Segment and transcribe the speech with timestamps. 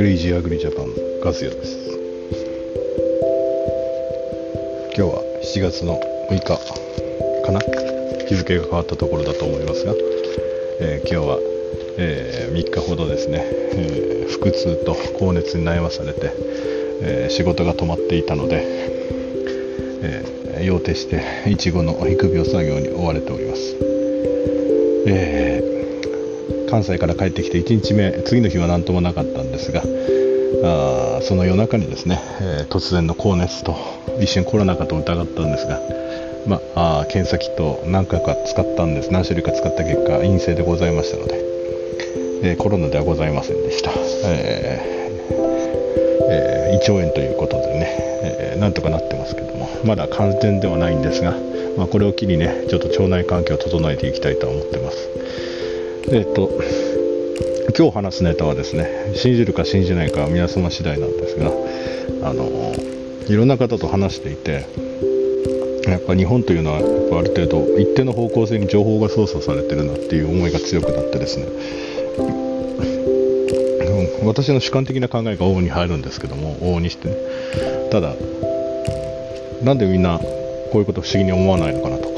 [0.00, 0.86] クレイジーアグリジャパン
[1.22, 1.76] ガスヤです。
[4.96, 6.42] 今日は7月の6日
[7.44, 7.60] かな？
[8.26, 9.92] 日付が変わったところだと思いますが、
[10.80, 11.38] えー、今日は、
[11.98, 16.32] えー、3日ほどですね、えー、腹痛と高熱に悩まされて、
[17.02, 18.64] え仕事が止まっていたので、
[20.56, 23.76] え用徹していちごの育苗作業に追われております、
[25.06, 25.69] え
[26.70, 29.82] 関西から帰ってきて1日目次の日は何ともなかったんですが
[30.62, 33.76] あその夜中にですね、えー、突然の高熱と
[34.20, 35.80] 一瞬コロナかと疑ったんですが、
[36.46, 39.10] まあ、検査キットを何回か使ったんです。
[39.10, 41.40] 何種類か使った結果陰性でございましたので、
[42.42, 43.90] えー、コロナではございませんでした、
[44.26, 45.34] えー
[46.30, 51.34] えー、胃腸炎ということでね、えなんとかなってますけどもまだ完全ではないんですが、
[51.76, 55.49] まあ、これを機にねちょっと腸内環境を整えていきたいと思ってます。
[56.08, 56.50] えっ、と
[57.76, 61.50] 今日話すネタはですね信じるか信じないかは皆様次第なんですが
[62.28, 62.72] あの
[63.28, 64.66] いろんな方と話していて
[65.88, 71.46] やっぱ日本というのはやっぱある程度一定の方向性に情報が操作されてるなっていう思いが強くなってですね
[74.24, 77.16] 私の主観的な考えが往々に入るんですけども往々にしてね。
[77.90, 78.14] ただ
[79.62, 82.10] なんでみんなこういうこと不思議に思わないのかなとか、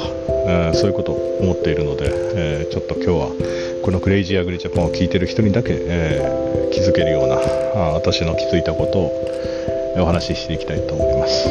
[0.46, 9.12] えー、そういうことを思っているので、えー、ちょっと今日はこのクレイジーアグリジャパンを聞いてる人にだけ、えー、気づけるようなあ私の気づいたことを
[9.98, 11.48] お話ししていきたいと思います、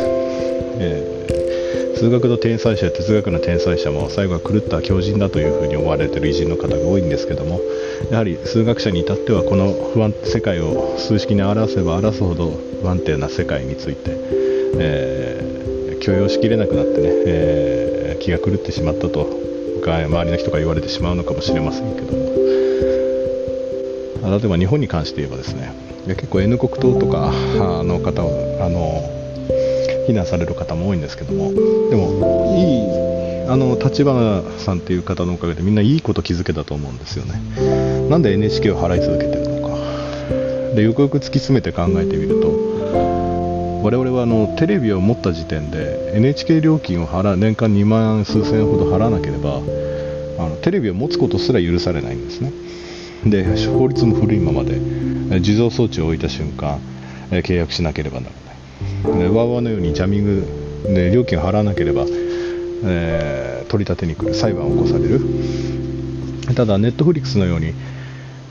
[0.80, 7.60] えー、数学の天才者哲学の天才者も最後は狂った狂人だというふうに思われてる偉人の方が多いんですけども
[8.10, 14.16] やはり数学者に至ってはこの不安世界を数式に表せば表すほど不安定な世界について、
[14.80, 22.32] えー、許容しきれなくなってね、えー、気が狂ってしまったとか周りの人が言われてしまうのかもしれませんけども。
[24.24, 25.74] 例えば日本に関して言えばですね
[26.08, 27.32] 結構 N 国党とか
[27.84, 29.04] の方をあの
[30.08, 31.52] 非難される方も多いんですけども。
[31.90, 33.12] でもいい
[33.50, 37.42] あの立花さんっていう方のおかげでみんないいこと気づけたと思うんですよね。
[38.10, 39.76] なんで NHK を払い続けてるのか。
[40.76, 42.61] でよくよく突き詰めて考えてみると
[43.92, 52.54] 我々はあのテレビを持った時点で NHK 料金を払年間2万数千円ほど払わなければあのテレビを持つことすら許されないんですね。
[53.26, 54.80] で法律も古いままで
[55.40, 56.80] 自動装置を置いた瞬間
[57.32, 58.30] 契約しなければな
[59.04, 59.20] らない。
[59.20, 60.48] でわわのようにジャミング
[60.86, 62.06] で料金を払わなければ、
[62.86, 65.20] えー、取り立てに来る裁判を起こされる。
[66.56, 67.74] ただネットフリックスのように、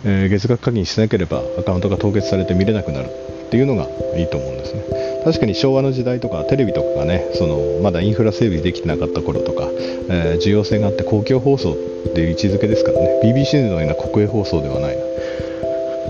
[0.04, 3.29] えー、月額課金しなければアカウントが凍結されて見れなくなる。
[3.50, 4.84] っていうのがいいと思うんですね。
[5.24, 9.68] 確かに昭和の時代とかテレビとかがねそのまだインフラ整備できてなかった頃とか、
[10.08, 11.74] えー、需要性があって公共放送っ
[12.14, 13.20] ていう位置づけですからね。
[13.24, 14.96] BBC のような国営放送ではない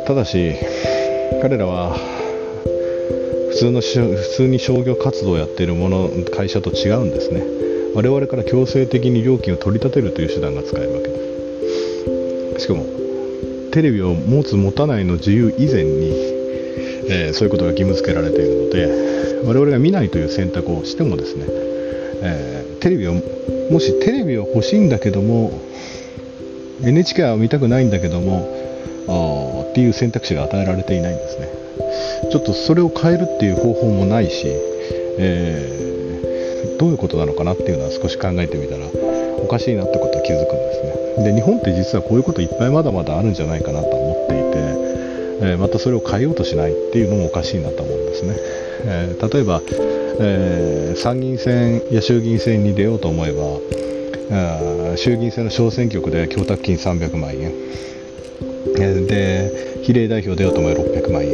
[0.06, 0.54] ただし
[1.40, 1.96] 彼らは
[3.48, 7.42] 普通の普通に商業活動をやっているもの会社と違うんですね。
[7.94, 11.08] 我々から強制的に料金を取り立てるという手段が使えるわけ。
[11.08, 12.84] ですしかも
[13.72, 16.19] テレビを持つ持たないの自由以前に
[17.10, 21.44] えー、そういうことが義務付けられているので我々が見ないという選択をしてもですね、
[22.22, 23.14] えー、テレビを
[23.70, 25.60] もしテレビを欲しいんだけども
[26.82, 31.48] NHK は見たくないんだけどもっていう選択肢が与えられていないんですね。
[32.30, 34.46] ちょっとそれを変えるっていう方法もないし、
[35.18, 38.86] えー、どういうことなのかなっていうのは少し考えてみたら
[39.38, 41.32] おかしいなってことは気づくんですね。
[41.32, 44.49] で日本って実はこういうこといっぱいまだまだあるんじゃないかなと思っていて
[45.42, 48.36] えまたそれを変えようとしないっていうのもおかしいなと思うんですね、
[48.84, 49.62] え、例えば、
[50.20, 57.52] え、参議院選や衆議院選に出ようと思えば衆議院選の小選挙区で供託金300万円、
[59.06, 59.50] で
[59.82, 61.32] 比例代表出ようと思えば600万円、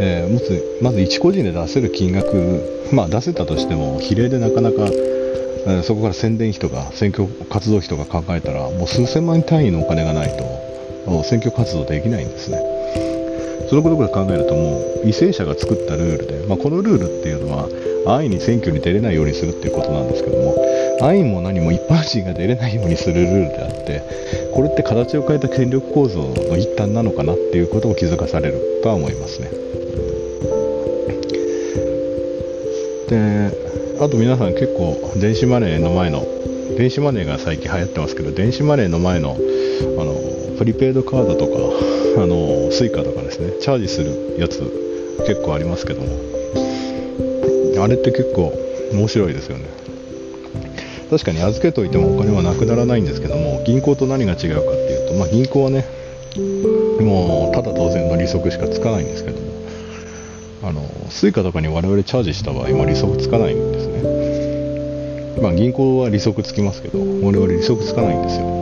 [0.00, 4.88] えまずまず一個人で出せる金額、まあ、出せたとしても比例でなかなか
[5.82, 12.73] そこから宣伝費とか選挙活動費とか考えたらもう数千万単位のお金がないと選挙活動できないんですね。
[13.74, 17.66] そのことから考えるともう為政者が作ったルールで、まあ、このルールっていうのは
[18.06, 20.54] 安易に選挙に出れないようにするっていうことなんですけども
[21.02, 24.00] 安易も何も一般人が出れないようにするルールであって
[24.54, 29.50] これって形を変えた権力構造の一端なのかなっていうことを気づかされるとは思いますね。
[33.10, 33.50] で
[33.98, 36.24] あと皆さん結構電子マネーの前の
[36.78, 39.36] 電子マネーが最近流行ってますけど電子マネーの前の
[39.98, 44.60] あのプリペイドカードとかあのスイカとかですねチャージするやつ
[45.26, 46.34] 結構ありますけども。
[47.80, 48.52] あれって結構
[48.92, 49.64] 面白いですよね。
[51.10, 55.84] 確かに預けといてもお金はなくならないんですけども銀行と何が違うかっていうと、まあ、銀行はね
[57.00, 59.54] もうただ当然の利息しかつかないんですけども。
[60.62, 65.42] あの Suica とかに我々チャージした場合も利息つかないんですね。
[65.42, 68.53] まあ銀行は利息つきますけど我々利息つかないんですよ。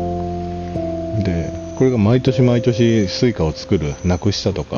[1.82, 4.76] これが毎年毎年 Suica を作るなくしたとか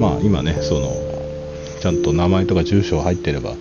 [0.00, 0.90] まあ今ねその
[1.80, 3.54] ちゃんと名前とか住所入ってれば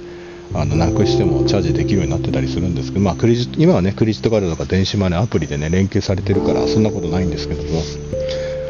[0.55, 7.81] あのなくしてもチャージできるようになってたりするんですけど、まあ、クレジ今はねクレジットカードとか電子マネーアプリでね連携されてるからそんなことないんですけども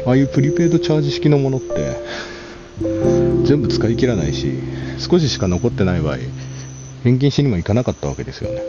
[0.08, 1.96] ああいうプリペイドチャージ式のものって
[3.46, 4.60] 全部使い切らないし
[4.98, 6.18] 少ししか残ってない場合
[7.02, 8.60] 返金しにも行かなかったわけですよね。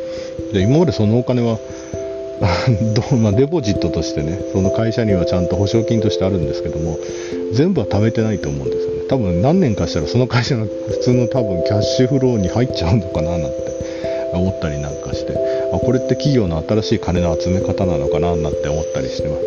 [0.53, 1.59] で今までそのお金は
[3.10, 7.00] どまあ、デポジットとしてねその会社にはちゃんと保証金としてあるんですけども
[7.51, 9.01] 全部は貯めてないと思うんですよね。
[9.10, 13.48] 多分何年かしたらその会社の普通の多分キャッシュフローに入っちゃうのかななんて
[14.34, 15.57] 思ったりなんかして。
[15.74, 19.42] あこれって企業の新しい金の集め方なのかななんて思ったりしてます、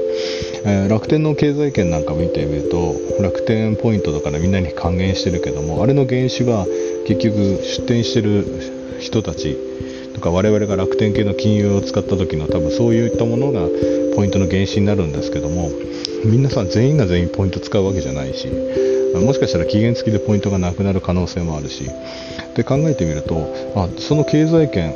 [0.65, 6.67] えー、楽天の経済圏なんか見てみると楽天ポイントとかでみんなに還元してるけどもあれの原資は
[7.07, 8.45] 結局出店してる
[9.01, 9.57] 人たち
[10.20, 13.67] とか我々が楽天系の金融を使った時の多分そういったものが
[14.14, 15.70] ポイントの原資になるんですけども
[16.26, 18.49] 皆さん全員が全員ポイント使うわけじゃないし
[19.17, 21.88] もしかしたら期限付きでポイントがなくなる可能性もあるし
[22.55, 23.34] で考えてみると
[23.75, 24.93] あその経済圏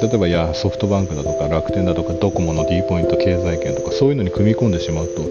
[0.00, 5.22] 例えばやソフトバンクだとか楽天だとかドコモの D ポイント経済圏とかそういうのに組み込んでしまうと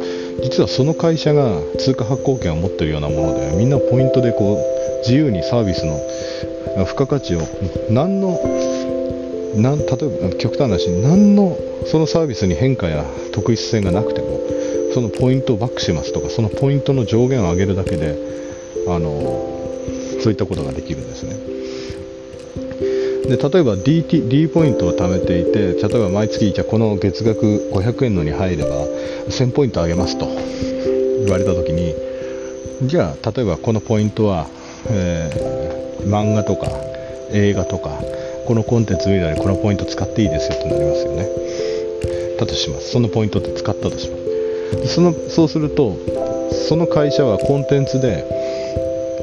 [0.43, 5.97] 実はその会社が通貨発行権を持っているようなものでみんなポイントでこう自由にサービスの
[6.85, 7.41] 付加価値を
[7.89, 8.37] 何の
[9.55, 13.03] なん例えば極端な話何のそのサービスに変化や
[13.33, 14.39] 特異性がなくても
[14.93, 18.17] そのポイントをバックしますとかそのポイントの上限を上げるだけで
[18.87, 19.09] あの
[20.21, 21.35] そういったことができるんですね。
[23.23, 28.85] で例えば DT D ポイントを貯めていて例えば毎月じゃこの月額500円のに入れば
[29.29, 30.25] 1000ポイントあげますと
[31.23, 31.95] 言われた時に
[32.83, 34.47] じゃあ例えばこのポイントは、
[34.89, 36.67] えー、漫画とか
[37.31, 37.91] 映画とか
[38.51, 41.25] このコンテンツ見るのにこのポイント使っていいですよってなりますよね。
[42.37, 42.91] だとします。
[42.91, 44.17] そのポイントって使ったとしま
[44.87, 44.87] す。
[44.93, 45.95] そのそうすると
[46.67, 48.27] その会社はコンテンツで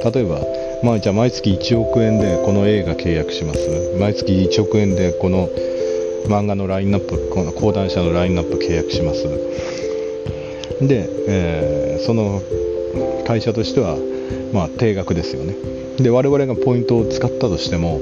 [0.03, 0.41] 例えば
[0.83, 3.59] まあ、じゃあ毎月1億円でこの映画契約します。
[4.01, 5.51] 毎月1億円でこの
[6.27, 9.25] 漫画のラインナップこの講談社のラインナップ契約します。
[10.81, 12.41] で、えー、その
[13.27, 13.99] 会社としては、
[14.55, 15.55] まあ、定額ですよね。
[15.99, 18.01] で我々がポイントを使ったとしても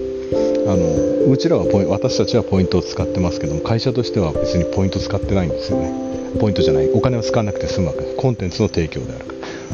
[0.68, 5.92] あのうちらはポイ私たちはポイントを使ってますけども会社としては別にポイント使ってないんですよね。
[6.40, 6.90] ポイントじゃない。
[6.90, 8.02] お金を使わなくて済むわけ。
[8.16, 9.24] コンテンツの提供である。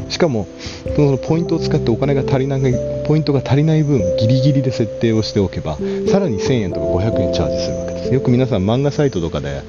[0.09, 0.47] しかも
[0.95, 2.61] そのポイントを使ってお金が足りない
[3.05, 5.77] ポイントが足りない分ギリギリで設定をしておけば
[6.09, 8.13] さらに1000円とか500円チャージするわけです。
[8.13, 9.61] よく皆さん漫画サイトとかで、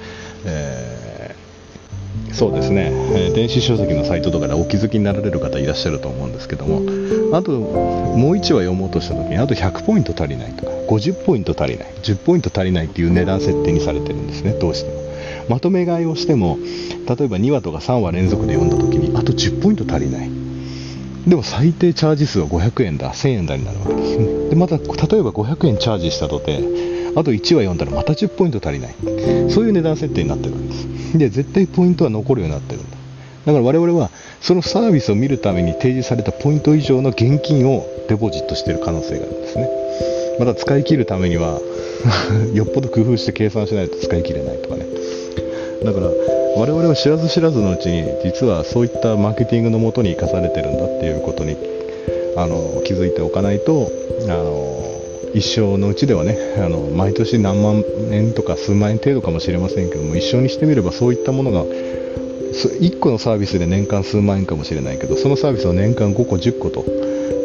[0.44, 0.94] えー
[2.32, 2.90] そうですね、
[3.32, 6.80] 電子書籍のサイトとかでお気づきになられる方いらっしゃると思うんですけども
[7.36, 10.73] あともう1話読もうとした時にあと100ポイント足りないとか。
[10.86, 11.94] 50ポイント足りない。
[12.02, 15.02] 10ポイント足りないっていう値段設定にされてるんですねどうしても。
[15.48, 16.58] まとめ買いをしても
[17.06, 20.30] 例えば2話とか3話連続で読んだ時にあと10ポイント足りない。
[21.26, 24.48] でも最低チャージ数は500円だ1000円だになるわけですね。
[24.50, 24.86] でまた例え
[25.22, 26.58] ば500円チャージしたとて
[27.16, 28.94] あと1話読んだらまた10ポイント足りない。
[29.50, 31.18] そういう値段設定になってるわけです。
[31.18, 32.96] で絶対ポイントは残るようになってるんだ。
[33.46, 34.10] だから我々は
[34.40, 39.83] そのサービスを見るために提示されたポイント以上の現金をデポジットしている可能性があるんですね。
[40.38, 41.60] また使い切るためには
[42.54, 44.86] よっぽど工夫して計算しないと使い切れないとかね。
[45.84, 46.10] だから
[46.56, 51.56] 我々は知らず知らずのうちに実はそういったマーケティングのもとに生かされてるんだっていうことに
[52.36, 53.90] あの気づいておかないと
[54.22, 54.84] あの
[55.34, 66.84] 一生のうちではねあの毎年何万円とか数万円程度かもしれませんけども一生にしてみればそういったものが1個のサービスで年間数万円かもしれないけどそのサービスを年間5個10個と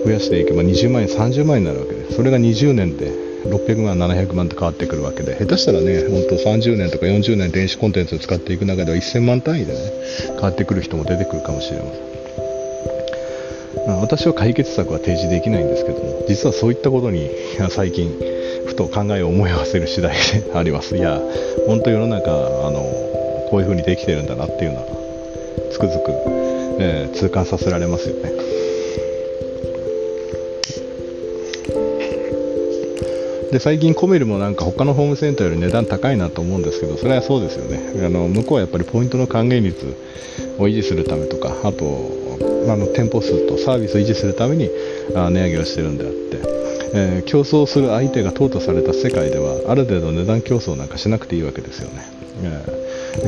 [0.05, 9.79] 増やしていけば20万円30万円になるわけでそれが20年で600万700万って変わってくるわけで下手したらね本当30年とか40年電子コンテンツを使っていく中では1000万単位でね
[10.27, 12.09] 変わってくる人も出てくるかもしれません。
[13.87, 17.29] まあ、私は解決策は提示できないんですけども実はそういったことに
[17.69, 18.11] 最近
[18.65, 20.97] ふと考えを思い合わせる次第であります。
[20.97, 21.19] いや
[21.65, 22.81] 本当世の中あの
[23.49, 24.85] こういう風にできてるんだなっていうのは
[25.71, 26.11] つくづく、
[26.79, 28.31] えー、痛感させられますよね。
[33.51, 38.06] で最近コメルもなんか他のホームセンターより値段高いなと思うんですけどそれはそうですよね。
[38.06, 39.96] あの向こうはやっぱりポイントの還元率
[40.60, 41.86] を維持するためとかあと
[42.72, 44.70] あの店舗数とサービスを維持するために
[45.15, 46.38] あ値上げをしてるんであって、
[46.94, 52.03] えー、競争する相手が淘汰された世界ではある程度値段競争なんかしなくていいわけですよね、
[52.44, 52.78] え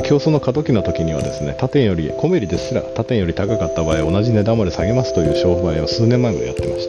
[0.04, 6.86] 競争の過渡期の時にはですね他店よりコメリですら他店より高かった場合同じ値段まで下げますという商売を数年前までやってまし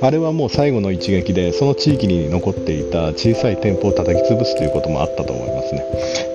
[0.00, 0.06] た。
[0.06, 5.84] あれはもう最後の一撃でその地域に残っていた小さい店舗を叩き潰すということもあったと思いますね。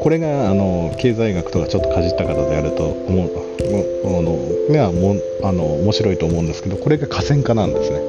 [0.01, 3.31] これがあの経済学とかちょっとかじった方であると思う
[4.21, 4.39] の
[4.73, 7.99] がもあの面白いと思うんですけどこれが河川化なんですね。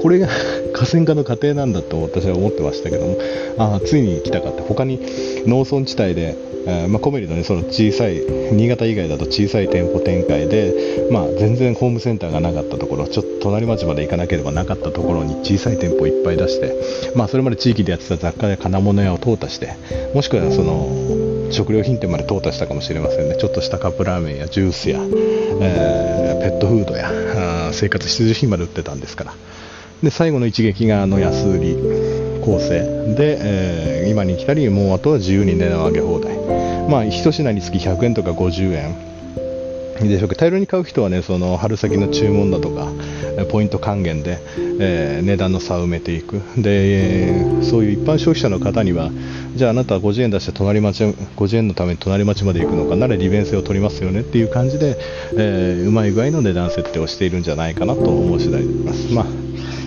[0.00, 0.28] これが
[0.74, 3.16] 河川化の過程なんだと私は思ってましたけども
[3.58, 5.00] あついに来たかって他に
[5.46, 8.20] 農村地帯で、えー、まあ、コメリの、ね、その小さい
[8.52, 16.74] 新潟以外だと小さい店舗展開で、まあ、全然ホームセンターがなかったところちょっと隣町まで行かなければなかったところに小さい店舗をいっぱい出して、
[17.14, 19.76] まあ、それまで地域でやってた雑貨や金物屋を淘汰して
[20.12, 23.36] もしくはその食料品店まで淘汰したかもしれませんね。
[23.36, 29.34] ちょっとしたカップラーメンやジュースや、えー、ペットフードや生活必需品まで売ってたんですから。
[30.04, 31.76] で最後の一撃があの安売り
[32.44, 36.36] 構成で、えー、今に来たりもうあとは自由に値段を上げ放題。
[36.88, 39.14] まあ1品につき100円とか50円。
[40.00, 42.88] でしょうか大量に買う人はねその春先の注文だとか
[43.50, 44.38] ポイント還元で、
[44.80, 46.40] えー、値段の差を埋めていく。
[46.56, 49.10] で、えー、そういう一般消費者の方には
[49.54, 54.98] じゃああなたは50円出して隣町50円のために隣町まで行くのかなら利便性を取りますよねっていう感じで、
[55.36, 59.12] えー、うまい具合の値段設定をしているんじゃないかなと思う次第であります。
[59.12, 59.43] まあ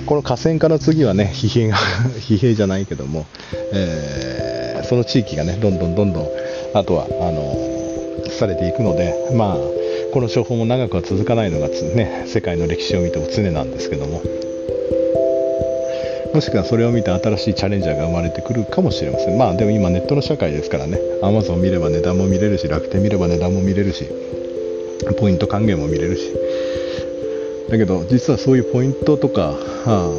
[0.07, 1.75] この河川から次はね疲弊が
[2.17, 3.25] 疲弊じゃないけども、
[3.73, 6.29] えー、その地域がねどんどんどんどん
[6.73, 7.57] あとはあの
[8.29, 9.57] されていくのでまあ
[10.13, 14.21] この処方も長くは続かないのが、ね、世界の歴史を見ても常なんですけども。
[16.33, 19.37] もしくはそれを見て新しいチャレンジャーが生まれてくるかもしれません。
[19.37, 20.99] まあでも今ネットの社会ですからね。
[21.23, 24.05] Amazon 見れば値段も見れるし楽天見れば値段も見れるし
[25.19, 26.46] ポイント還元も見れるし。
[27.69, 29.53] だけど実はそういうポイントとか
[29.86, 30.09] あ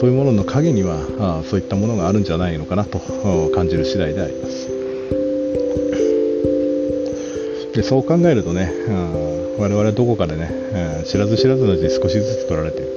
[0.00, 2.98] そういうものの陰にはあそういったものがあるんじゃないのかなと
[3.54, 4.68] 感じる次第であります。
[7.74, 12.94] でそう考えるとね、うん、我々どこかでね、えー、知らず知らずのうちに少しずつ取られている。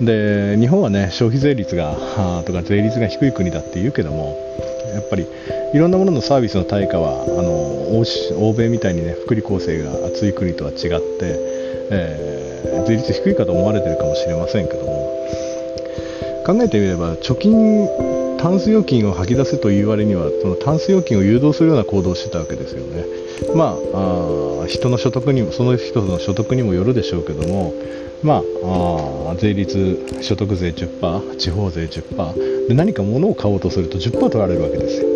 [0.00, 1.96] で日本はね消費税率が
[2.44, 4.36] とか税率が低い国だって言うけども
[4.94, 5.26] やっぱり
[5.74, 7.58] いろんなもののサービスの対価はあの
[7.98, 11.57] 欧米みたいにね福利厚生が厚い国とは違って、
[11.90, 15.08] えー、税率低いかと思われてるかもしれませんけども
[16.46, 17.88] 考えてみれば貯金
[18.38, 23.04] タンス預金を吐き出せという割にはそのタンス預金を誘導するような行動をしてたわけですよね。
[23.54, 27.74] まあ、あ人の所得にもその人の所得にもよるでしょうけども、
[28.22, 35.08] まあ、あ税率所得税10%地方税10%で何か物を買おうとすると10%取られるわけですよ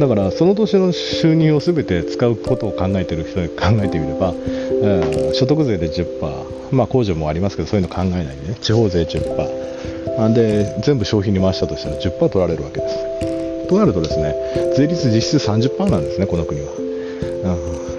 [0.00, 4.32] だからその年の収入を全て使うことを考えてる人に考えてみれば、
[4.80, 8.56] えー、所得税で10%、まあ、控除もありますけどそういうの考えないでね。
[8.60, 13.68] 地方税10%で全部消費に回したとしたら10%取られるわけです。
[13.68, 14.34] となるとですね
[14.76, 16.72] 税率実質30%なんですねこの国は。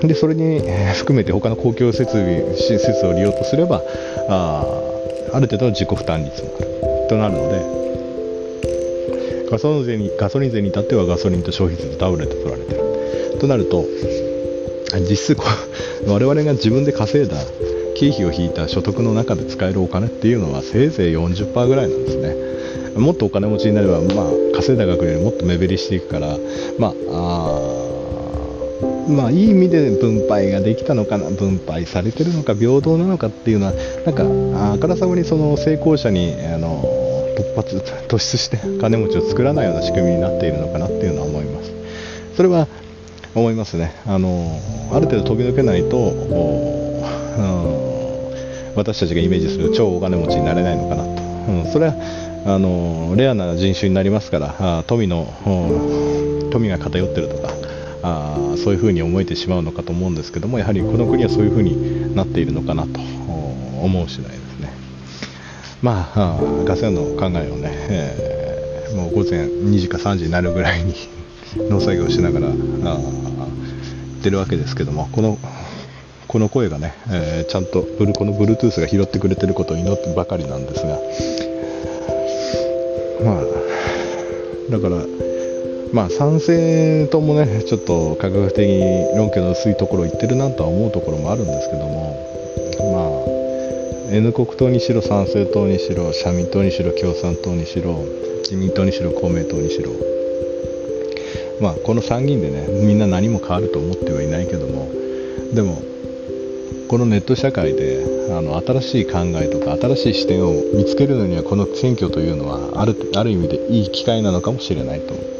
[0.01, 0.61] うん、でそれに
[0.95, 3.81] 含めて他の公共設備施設を利用とすれば
[4.29, 4.65] あ
[5.33, 6.67] ある程度の自己負担率もある。
[7.09, 7.79] となるので
[9.49, 13.37] ガソリン税にガソリン税に至ってはガソリンと消費税とダブルで取られてる。
[13.39, 13.85] となると
[14.97, 15.37] 実質
[16.07, 17.37] 我々が自分で稼いだ
[17.95, 22.35] 経費を引いた所得の中で使えるお金っていうのはせいぜい40%ぐらいなんですね
[22.97, 26.37] もっとお金持ちになれば、まあ、稼いだ額よりもっと目減りしていくから、
[26.77, 27.89] まあ
[29.09, 33.73] まあ、いい意味で分配ができたのかな、分配されてるのか、平等なのかっていうのは、
[34.05, 36.83] なんか、あからさまにその成功者にあの
[37.35, 37.77] 突発、
[38.07, 41.71] 突出して金持ちを作らないような仕組みになっているのかなっていうのは思います。
[42.35, 42.67] それは
[43.39, 43.93] 思いますね。
[44.05, 44.59] あの
[44.91, 46.13] ある程度飛び抜けないと、
[48.75, 51.09] 私たちがイメージする超お金持ちになれないのかなと。
[51.47, 51.95] うん、それは
[52.45, 55.27] あのレアな人種になりますから、富の
[56.51, 57.49] 富が偏ってるとか、
[58.01, 64.71] あそういうふうに思えてしまうのかと思うんですけどもやはりこの国はそういうふうになっているのかなと思う次第ですね
[65.81, 70.93] まあガス屋の考えをね、えー、もう午前2時か3時になるぐらいに
[71.69, 72.51] 農作業しながらあ
[74.19, 75.39] ってるわけですけどもこの
[76.27, 80.99] この声がね、えー、ちゃんとブルこの Bluetooth が拾ってくれてることを祈ってばかりなんですが
[83.25, 83.43] まあ
[84.69, 84.97] だから
[85.91, 92.13] まあ賛成ともねちょっと科学的に論拠の薄いところを言ってるなとは思うところもあるんですけども
[92.93, 98.05] まあ N 国党にしろ参政党にしろ社民党にしろ共産党にしろ
[98.43, 100.18] 自民党にしろ公明党にしろ
[101.61, 104.89] まあこの参議院でねみんな何も変わると思ってはいないけども
[105.53, 105.81] でも
[106.87, 115.39] このネット社会であの新しい考えとか新しい視点を見つけるのにはこの選挙というのはあるある意味でいい機会なのかもしれないと思う。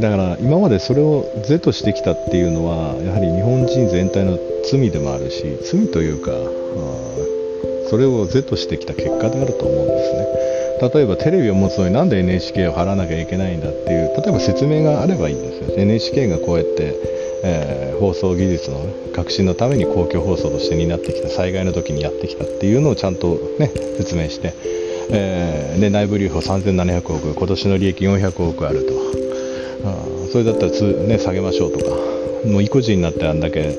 [0.00, 4.38] だから今までそれを是としてきたっていうのはやはり日本人全体の
[4.70, 6.30] 罪でもあるし罪というか
[7.90, 10.26] それを是としてきた結果であると思うんですね。
[10.94, 15.76] 例えばテレビを持つのになんで NHK を払わなきゃいけないんだっていう例えば説明があればいいんですよ。
[15.76, 18.80] NHK がこうやってえー、放送技術の
[19.14, 24.54] 革新のために公共放送として担ってきた災害の時にやってきたっていうのをちゃんと、ね、説明して、
[25.10, 28.92] えー、で内部留保3700億今年の利益400億あると。
[29.84, 29.94] あ
[30.32, 32.18] それだったらつ、ね、下げましょうとか。
[32.46, 33.76] もう意固地になってあんだけ、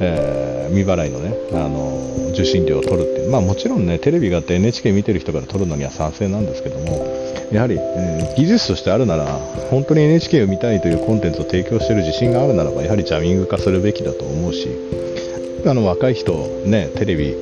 [0.00, 3.30] えー、未払いのねあの受信料を取るっていう。
[3.30, 7.06] まあもちろんねテレビがあって NHK 見てる人から取るのには賛成なんですけども
[7.52, 9.26] やはり、えー、技術としてあるなら
[9.70, 14.68] 本当に NHK を見たいというコンテンツを提供している自信があるならばやはりジャミング化するべきだと思うし
[15.66, 16.32] あの若い人、
[16.66, 17.34] ね、テレビ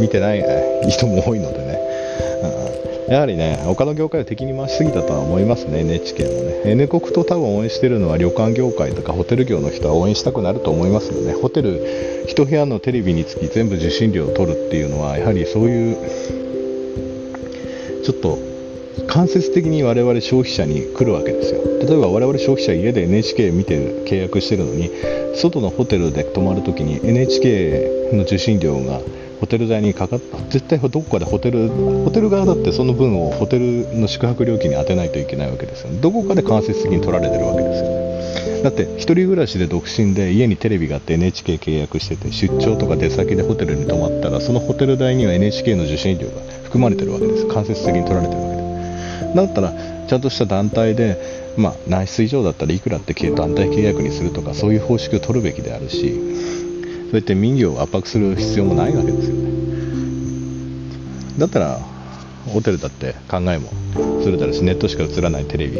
[0.00, 0.42] 見てない
[0.88, 1.78] 人も多いのでね、
[3.12, 6.62] やはりね他の業界を敵に回しすぎたとは思いますね NHK もね。
[6.64, 11.34] N 国と多分応援してるのは旅館業界とかホテル業の人は応援したくなると思いますよね。
[11.34, 15.96] ホテル1部屋のテレビにつき全部受信料を取るっていうのはやはりそういう
[18.02, 18.38] ちょっと
[19.06, 21.60] 間接的に我々消費者に来るわけですよ。
[21.86, 24.90] 例えば我々消費者家で NHK 見てる契約してるのに
[25.34, 29.02] 外のホテルで泊まるときに NHK の受信料が
[29.42, 30.38] ホテル代にかかった。
[30.50, 38.62] 絶対どこかでホテルホテル側だってその分をホテルの宿泊料金に充てないといけないわけですよ、ね、どこかで間接的に取られてるわけですよね。
[38.62, 47.46] だって1人暮らしで独身で家にテレビがあって NHK 契約してて出張とか出先でホテルに泊まったらそのホテル代には NHK の受信料が含まれてるわけです。
[47.48, 49.34] 間接的に取られてるわけです。
[49.34, 49.72] だったら
[50.06, 51.18] ちゃんとした団体で、
[51.56, 56.61] まあ、何室以上だったらいくらって団体契約にするとかそういう方式を取るべきであるし
[57.12, 59.52] そうやって民業を圧迫する必要もないわけですよね。
[61.36, 61.78] だったら
[62.46, 63.68] ホテルだって考えも
[64.22, 65.78] するだろうしネットしか映らないテレビ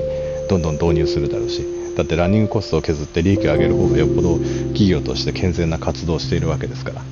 [0.51, 1.65] どんどん導入するだろうし
[1.97, 7.02] だってランニングコストを削って利益を上げる方がよっぽど企業として健全な活動をしているわけですから。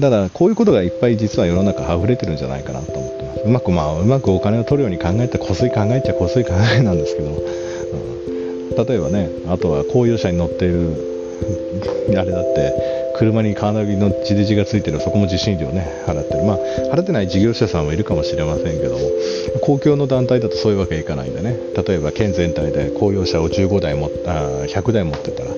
[0.00, 3.40] だからこういうことがいっぱい実は世の中溢れてるんじゃないかなと思ってます。
[3.44, 11.16] うまくまあうまくお金を取るように考えたらこすい考えちゃこすい考えなんですけど、うん、例えばねあとは公用車に乗っている
[12.18, 16.44] あれだって車にカーナビの地デジがついてるそこも受信料ね払ってる。
[16.44, 16.58] まあ
[16.94, 19.00] 払ってない事業者さんもいるかもしれませんけども
[19.62, 21.56] 公共の団体だとそういうわけいかないんでね。
[21.86, 25.56] 例えば県全体で公用車を15台もあ100台持ってたらね、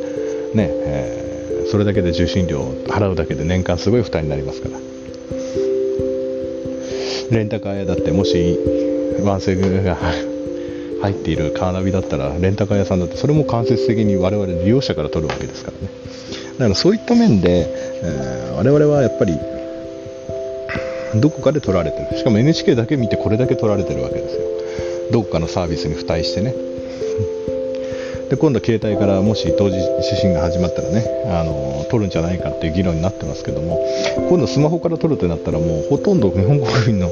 [0.56, 1.28] えー
[1.70, 4.78] それだけで受信料を払うだけで年間すごい負担になりますから。
[7.30, 8.58] レンタカー屋だってもし
[9.22, 9.96] ワンセグが
[11.02, 15.90] 入っているカーナビだったらレンタカー屋さんだってそれも間接的に我々利用者から取るわけですからね。
[16.58, 17.66] だからそういった面で、
[18.02, 19.38] えー、我々はやっぱり
[21.20, 22.18] どこかで取られてる。
[22.18, 24.42] しかも NHK だけ見てこれだけ取られてるわけですよ。
[25.12, 26.54] どこかのサービスに付帯してね。
[28.28, 33.80] で今度、携帯からもし同時受信が始まったらねあの取るんじゃないかっていう議論になってますけども
[34.28, 37.10] 今度、スマホから取るってなったらもうほとんど日本国民の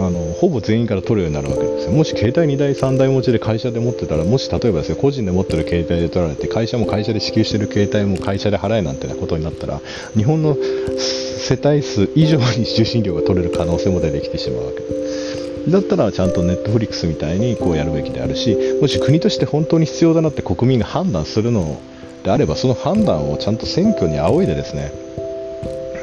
[0.00, 9.80] あのほぼ全員から取るようになるわけですよもし携帯2台、3台持ちで会社で持ってたらもし例えばですよ個人で持ってる携帯で取られて会社も会社で支給してる携帯も会社で払えなんてなことになったら
[10.16, 15.70] 日本の世帯数以上に受信料が取れる可能性も出てきてしまうわけです。
[15.70, 21.80] だったらちゃんとネットフリックスみたいにこうやるべきであるしもし国として本当に必要だなって国民が判断するの
[22.24, 24.92] であればその判断をちゃんと選挙に仰いでですね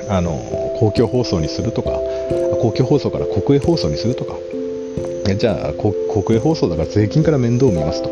[0.09, 0.37] あの
[0.79, 1.99] 公共放送にするとか
[2.65, 4.33] 公共放送から国営放送にするとか
[5.35, 8.09] じゃあ国営放送だから税金から面倒を見ますと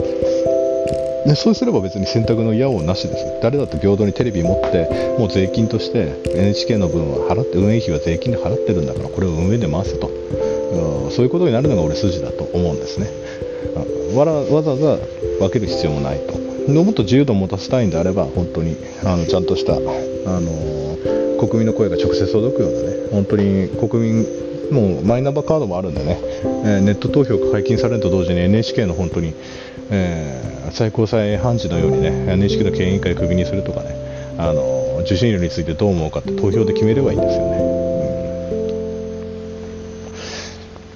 [1.26, 3.40] ね、そうすれば別に選択の矢をなしです。
[3.42, 10.12] 誰だって平等にテレビ持って、もう税金として NHK の分は払って、運営費は税金で払ってるんだから、これを運営で回すと。
[11.14, 13.08] そういうことになるのが俺筋だと思うんですね
[14.16, 14.98] わらわざわざ
[15.40, 16.34] 分ける必要もないと
[16.72, 24.26] もっと自由度を持たせたいんであれば本当にあのちゃんとしたあの国民の声が直接届くようなね本当に国民
[24.72, 26.20] もうマイナンバーカードもあるんでね、
[26.66, 29.36] えー、ネット投票が解禁されると同時に NHK の本当に、
[29.92, 33.96] えー、最高裁判事のようにね NHK の経営委員会をクビにするとかね
[34.38, 37.74] あの受信料についてどう思うかって投票で決めればいいんですよね。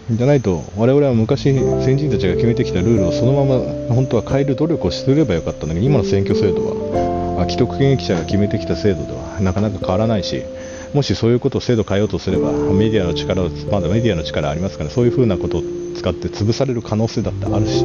[0.10, 1.53] じゃないと我々は昔
[1.84, 3.60] 先人たちが決めてきたルールをそのまま
[3.93, 10.45] 本当は変える努力をすればよかったんだけど今の選挙制度は既得権益者が決めてきた制度ではなかなか変わらないし
[10.93, 15.63] もしそういうことを制度変えようとすればメディアの力をまだメディアの力ありますからそういうふうなことを
[15.95, 17.84] 使って潰される可能性だってあるし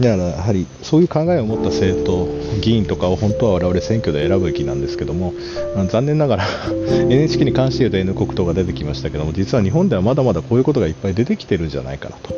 [0.00, 2.26] だからやはりそういう考えを持った政党、
[2.60, 5.32] 議員とかを本当は我々選挙で選ぶべきなんですけども
[5.90, 6.44] 残念ながら
[7.08, 12.34] NHK に関して言うと N 国党が出てきましたけども実は日本ではまだまだこういうことがいっぱい出てきてるんじゃないかなと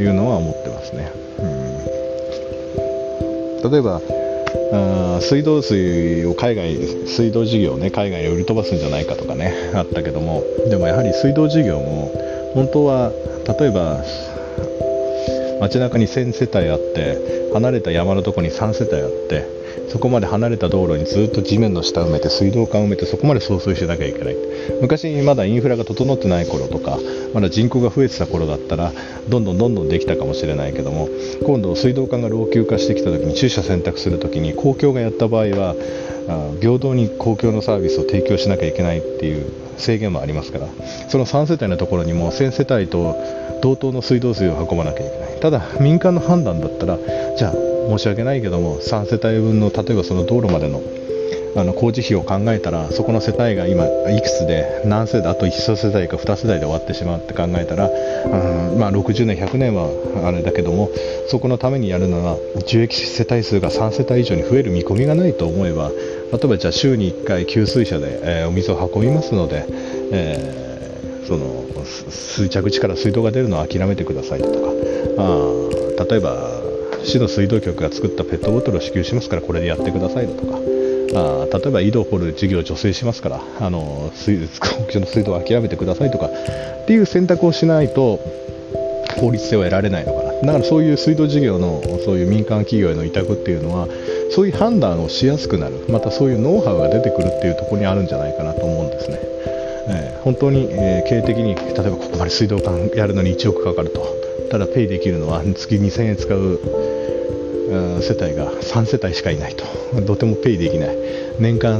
[0.00, 1.10] いうのは思ってますね。
[3.62, 4.00] うん、例えば
[4.72, 10.42] あ水道水を海外水道事業をね海外に売り飛ばすんじゃないかとかねあったけども。
[10.68, 12.10] でもやはり水道事業も
[12.54, 13.12] 本当は
[13.58, 14.02] 例えば
[15.60, 19.46] 街中に1000世帯あって離れた山のとこに3世帯あって
[19.88, 24.36] そこまで離れた道路にずっと地面の下埋めて水道管埋めてそこまで送水しなきゃいけない。
[24.80, 26.98] 昔まだインフラが整ってない頃とか
[27.34, 28.92] まだ人口が増えてた頃だったら
[29.28, 31.08] どんどんどんどんできたかもしれないけども
[31.44, 35.74] 今度水道管が老朽化してきた時に駐車選択する時に公共がやった場合は
[36.60, 40.68] 平等に公共のサービスを提供しなきゃいけないっていう制限もありますから
[41.08, 43.16] その3世帯のところにも1000世帯と
[43.62, 45.40] 同等の水道水を運ばなきゃいけない。
[45.40, 46.98] ただ民間の判断だったら
[47.36, 50.80] じゃあ申し訳ないけども3世帯分の例えばその道路までの
[51.54, 59.90] あの工事費を考えたらそこの世帯が今いくつで何世帯あと1世帯か2世帯で終わってしまうって考えたら、うんまあ、60年100年は
[60.26, 60.88] あれだけども
[61.28, 69.66] そこのためにやるのは受益世帯数が3世帯以上に増える見込みがないと思えば例えばじゃあ週に1回給水車で、えー、お水を運びますので、
[70.10, 71.66] えー、その
[72.08, 74.54] 水着地から水道が出るのを諦めてくださいとか
[75.18, 76.61] あ例えば
[77.04, 80.58] 市の水道局が作ったペットボトルを支給しますからこれでやってくださいだとか。
[81.14, 88.18] あ例えば井戸を掘る事業を助成しますからあの水 公共の水道を諦めてくださいとかっていう選択をしないと
[89.20, 90.32] 効率性を得られないのかな。
[90.40, 93.88] だからそういう水道事業のそういう民間企業への委託っていうのは
[94.30, 95.74] そういう判断をしやすくなる。
[95.88, 99.20] またそういうノウハウが出てくるっていうところにあるんじゃないかなと思うんですね、
[99.88, 104.22] えー、本当に、えー、経営的に例えばここまで水道管やるのに1億かかると。
[104.52, 106.60] ただペイできるのは月2000円使う
[108.00, 109.64] 世帯が3世帯しかいないと。
[110.02, 110.96] とてもペイできない。
[111.38, 111.78] 年間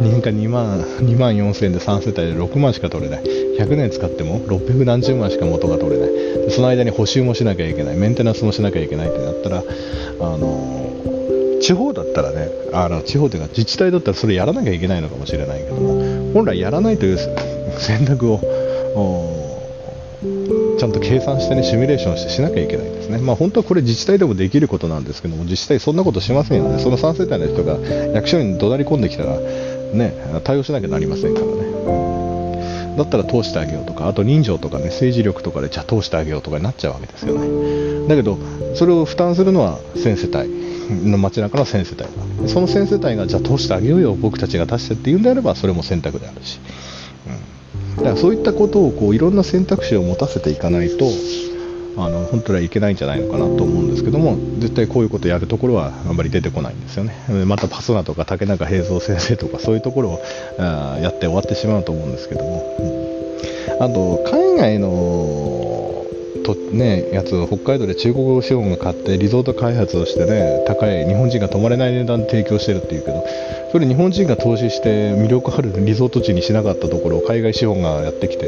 [0.00, 3.24] 年間2万 ,2 万4000円で3世帯で6万しか取れない。
[3.58, 6.50] 100年使っても600何十万しか元が取れない。
[6.50, 7.96] その間に補修もしなきゃいけない。
[7.96, 9.62] メンテナンスもしなきゃいけないってなったら
[10.20, 17.18] あの地方だったらねあの地方というか自治体だったらそれやらなきゃいけないのかもしれないけども本来やらないという
[17.78, 19.35] 選択を
[20.78, 26.78] ちゃんと計算してねシミュレーションしてしなきゃいけないんですね、まあ、本当はこれ自治体でもできることなんですけども自治体そんなことしませんよね。
[26.82, 27.78] その3世帯の人が
[28.14, 32.96] 役所に怒鳴り込んできたら、ね、対応しなきゃなりませんからね。
[32.96, 38.08] だったら通してあげようとかあと人情とかね政治力とかでじゃあ通してあげようとかになっちゃうわけですよね。
[38.08, 38.38] だけど
[38.74, 40.48] それを負担するのは先世帯
[41.08, 42.04] の街中の先世帯
[42.42, 46.58] がその先世帯がじゃあ通してあげようよ僕たちが出してって言うんであればそれも選択であるし。
[47.26, 47.55] うん。
[47.96, 51.06] だからそういったことをこういろんな選択肢を持たせていかないと
[51.98, 57.14] あの本当にはいけないんじゃないのかなと思うんですけども絶対こういうことやるところはあんまり出てこないんですよね。
[57.46, 60.22] またパソナとか竹中平蔵先生とかそういうところを
[60.58, 65.55] あやって終わってしまうと思うんですけども、うん、あと海外の
[66.46, 73.24] と、ね、やつ北海道で中国資本が買ってリゾート開発をしてね高い日本人が泊まれない値段提供してるっていうけど
[73.72, 78.46] それ日本人が投資して魅力あるリゾート地にしなかったところを海外資本がやってきて、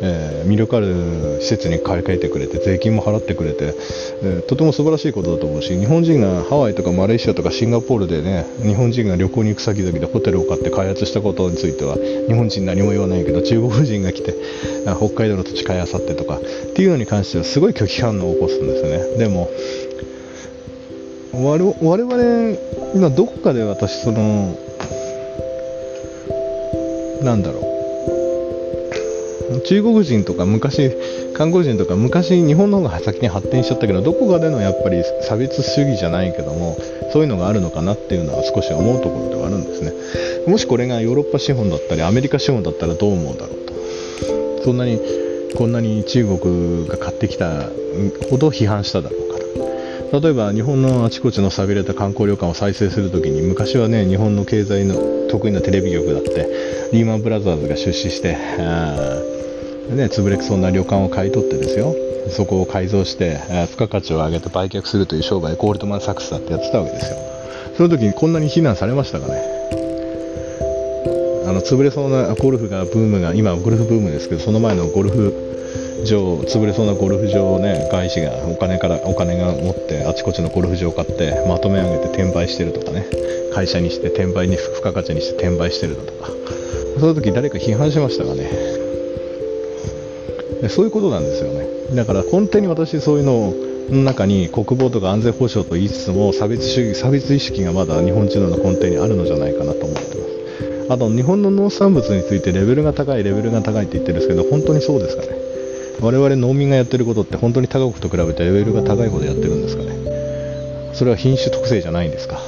[0.00, 3.74] えー、魅力ある施設に買い替えてくれて税金も払ってくれて、
[4.22, 11.96] えー、とても素晴らしいことだと思うし日本人がハワイとかマレーシアとかシンガポールでね日本人が旅行に行く先々でホテルを買って開発したことについては
[12.28, 14.34] 日本人何も言わないけど中国人が来て
[14.96, 16.40] 北海道の土地買いあさってとかっ
[16.74, 19.18] ていうのに関してはすごい拒否反応を起こすんですね。
[19.18, 19.48] でも
[21.32, 22.58] 我々
[22.94, 24.56] 今どこかで私その
[27.22, 27.72] なんだろう。
[29.64, 30.90] 中国人とか昔
[31.34, 36.76] 韓国人とか昔日本の方が先に発展しちゃったけどどこかでのやっぱり差別主義じゃないけども
[37.12, 39.92] そういうのがあるのかなっていうのは少し思うところではあるんですね。
[40.46, 44.64] もしこれがヨーロッパ資本だったりアメリカ資本だったらどう思うだろうと。
[44.64, 45.00] そんなに
[45.56, 47.64] こんなに中国が買ってきた
[48.30, 49.22] ほど批判しただろう
[50.20, 54.94] 例えば日本のあちこちの寂れた観光旅館を再生するときに昔はね日本の経済の
[55.30, 56.46] 得意なテレビ局だって
[56.92, 58.36] リーマンブラザーズが出資して
[59.90, 61.94] ね、潰れそうな旅館を買い取ってですよ。
[62.30, 67.16] そこを改造して付加価値を上げて売却するという商売ゴールドマン・サックスだってやってたわけですよ。
[67.76, 69.61] その時にこんなに非難されましたかね。
[71.52, 83.06] の潰れそうなゴルフがブームが今ゴルフブームですけどその前のゴルフ場潰れそうなゴルフ場をね外資がお金からお金が持ってあちこちのゴルフ場を買ってまとめ上げて転売してるとかね
[83.54, 86.42] 会社にして転売に付加価値にして転売してるだとか。
[86.98, 88.48] その時誰か批判しましたかね。
[90.68, 91.66] そういうことなんですよね。
[91.96, 93.52] だから根底に私そういうの
[93.90, 100.11] の中に国防とか安全保障と言いつつも差別主義差別意識がまだ日本人の根底にあるのじゃないかなと思って
[100.88, 105.28] あと日本の農産物についてレベルが高いレベルが高いって言ってるんですけど本当にそうですかね。
[106.00, 110.92] 我々農民がやってることって本当に他国と比べてレベルが高いほどやってるんですかね。
[110.94, 112.40] それは品種特性じゃないんですか。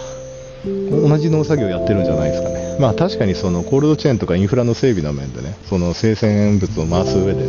[0.64, 2.76] 同じ農作業やってるんじゃないですかね。
[2.80, 7.44] まあ確かにそのコールドチェーンとかインフラの整備の面でねその生鮮物を回す上で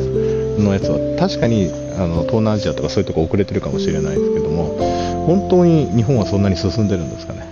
[0.61, 4.77] のやつは確かにあの東南アジアとかそういうとこ遅れてるかもしれないですけども
[5.25, 7.44] 本当に日本はそんなに進んでるんですかね。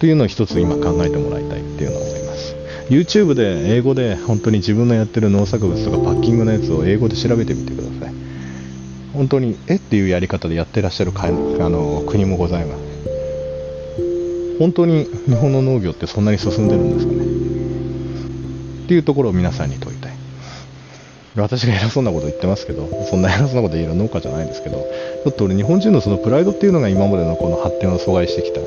[0.00, 2.56] というのを一つ今考えてもらいたいっていうのを思います。
[2.88, 8.14] YouTube で英語で本当に自分のやってる農作物とかパッキングのやつを英語で調べてみてください。
[9.12, 12.80] 本当にえっていうやり方でやってらっしゃるかあの国もございます。
[14.58, 17.24] 本当に日本の農業ってそんなに進んでるんですかね。
[18.84, 20.12] っていうところを皆さんに問いたい。
[21.36, 24.78] 私が偉そうなこと言ってますけどそんな偉そうなこと言える農家じゃないんですけど
[25.24, 28.60] ちょっと俺日本人のそのプライドっていうのが今までのこの発展を阻害してきた。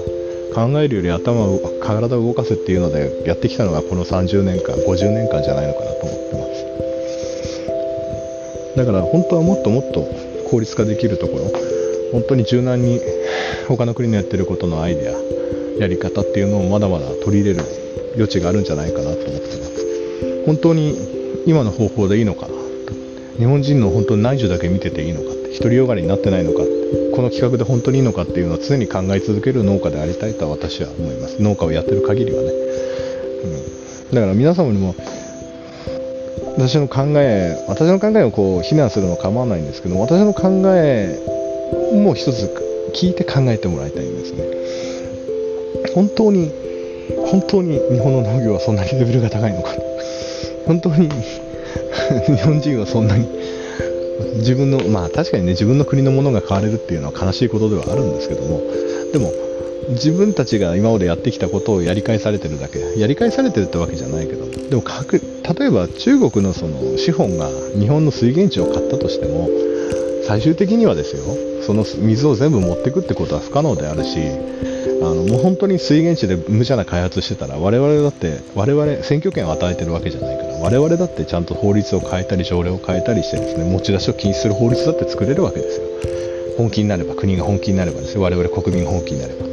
[0.54, 6.54] 考えるより頭を体を動かせっていうのでやってきたのがこの30年間50年間じゃないのかなと思ってます。
[8.78, 10.06] だから本当はもっともっと
[10.50, 11.46] 効率化できるところ
[12.12, 13.00] 本当に柔軟に
[13.68, 15.14] 他の国のやってることのアイデア
[15.80, 17.64] やり方っていうのをまだまだ取り入れる
[18.16, 19.34] 余地があるんじゃないかなと思ってま
[19.66, 19.74] す。
[20.46, 20.96] 本当に
[21.46, 22.54] 今の方法でいいのかな
[23.38, 26.62] 日本人の本当に内需だけ見てていいのかって独りよがりになってないのか
[27.14, 31.42] この企画で本当にいいのかっていうのを常に考え続ける農家でありたいとは私は思います。
[31.42, 32.50] 農家をやってる限りはね、
[34.10, 34.96] うん、だから皆様にも
[36.58, 41.20] 私の考え私の考えをこう非難するのは構わないんですけど私の考え
[41.94, 42.50] も一つ
[42.94, 44.44] 聞いて考えてもらいたいんですね。
[45.96, 46.52] 本当に
[47.28, 49.72] 本当に日本の農業はそんなにレベルが高いのか
[50.66, 53.28] 本当に日本人はそんなに
[54.38, 58.62] 自分のまあ確かにね自分の国のものが買われるっていうのは悲しいことではあるんですけども
[59.12, 59.32] でも
[59.90, 69.50] 自分たちが今までやってきたことをやり返されてるだけやり返されてるってわけじゃないけどでも例えば中国のその資本が日本の水源地を買ったとしても
[70.26, 71.24] 最終的にはですよ
[71.66, 74.20] その水を全部持っていくってことは不可能であるし
[75.02, 85.88] あのもう本当に水源地で無茶な開発してたら我々だって我々選挙権を与えてるわけじゃないから我々だってちゃんと法律を変えたり条例を変えたりしてですね持ち出しを禁止する法律だって作れるわけですよ。
[86.58, 88.22] 本気になれば国が本気になればですよ。
[88.22, 89.44] 我々国民が本気になれば。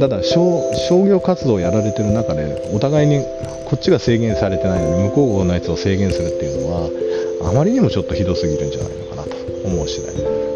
[0.00, 0.60] ただ商
[1.06, 3.24] 業活動をやられてる中でお互いに
[3.64, 9.30] こっちが制限されてないのに向こうのやつを制限するっていうのはあまりにもちょっとひどすぎるんじゃないのかなと
[9.64, 10.55] 思う次第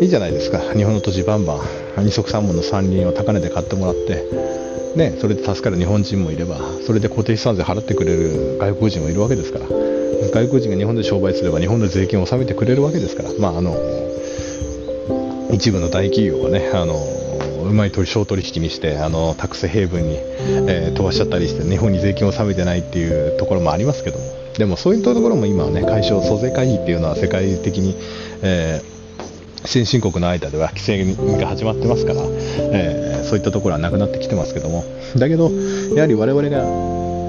[0.00, 0.58] いいじゃないですか。
[0.74, 2.04] 日本の土地バンバン。
[2.04, 4.24] 二足三門の山林を高値で買ってもらって、
[4.94, 9.66] ね、それで助かる日本人もいればそれで固定資産税払ってくれる外国人もいるわけですから。
[10.32, 13.76] 外国人が日本で商売すれば日本で税金を納めてくれるわけですから、まあ、あの
[15.52, 16.94] 一部の大企業はねあの
[17.64, 20.16] うまい取商取引にしてあのタクスヘイブンに、
[20.68, 24.24] えー、飛ばしちゃったりして日本に税金を納めてないっていうところもありますけども。
[24.56, 27.94] でもそういうところも今はね解消租税回避っていうのは世界的に、
[28.42, 28.95] えー
[29.66, 34.84] 先進国の間では規制が始まってますから、えー、そういったところはなくなってきてますけども
[35.16, 35.50] だけど
[35.94, 36.62] やはり我々が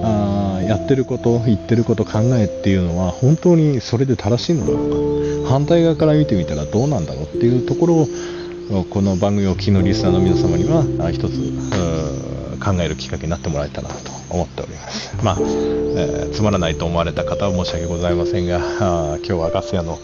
[0.04, 8.08] あやってること言ってること考えっていうのは本当にそれで正しいのだろうか反対側から見てみたらどうなんだろうっていうところを
[8.89, 11.38] この番組を聞きのリスナーの皆様には一つ
[12.60, 15.15] 考えるきっかけになってもらえたらなと思っております。
[15.23, 20.00] まあ、えー、つまらないと思われた方は申し訳ございませんが、今日はガス屋の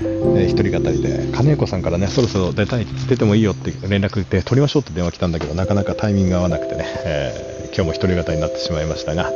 [0.00, 9.30] えー、一人語りで金子さんからねそろそろ出たい出てもいいよって連絡で取りましょうって電話来たんだけどなかなかタイミングが合わなくてね、えー、今日も一人語りになってしまいましたが、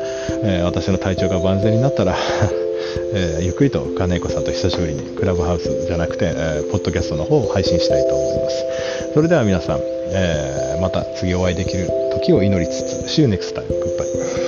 [0.45, 2.17] えー、私の体調が万全になったら
[3.13, 8.65] えー、ゆっくりと金子さんと久しぶりにクラブハウスじゃなくて、えー、ポッドキャストの方を配信したいと思います
[9.15, 13.67] それでは皆さん、えー、また次お会いできる時を祈りつつ See you next time.
[13.67, 14.48] Goodbye.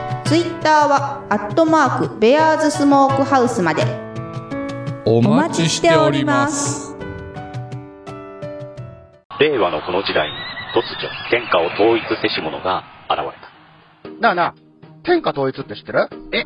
[0.31, 3.83] ツイッターは、アットマーク、ベアーズスモークハウスまで。
[5.03, 6.95] お待ちしております。
[9.41, 10.33] 令和のこの時代に、
[10.73, 13.25] 突如、天下を統一せし者が現れ
[14.13, 14.21] た。
[14.21, 14.53] なあなあ、
[15.03, 16.07] 天下統一って知ってる？
[16.31, 16.45] え？